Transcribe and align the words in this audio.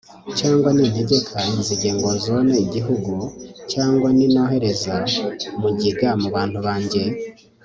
cyangwa 0.39 0.69
nintegeka 0.75 1.37
inzige 1.51 1.89
ngo 1.97 2.09
zone 2.25 2.53
igihugu 2.65 3.13
cyangwa 3.71 4.07
ninohereza 4.17 4.95
mugiga 5.61 6.09
mu 6.21 6.27
bantu 6.35 6.59
banjye 6.67 7.03